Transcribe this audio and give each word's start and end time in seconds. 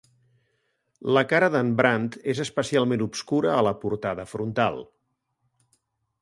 La 1.17 1.23
cara 1.33 1.49
de"n 1.55 1.69
Brant 1.81 2.07
és 2.33 2.41
especialment 2.45 3.05
obscura 3.07 3.53
a 3.57 3.61
la 3.69 3.75
portada 3.85 4.27
frontal. 4.33 4.83